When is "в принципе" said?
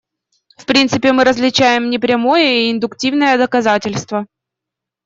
0.57-1.13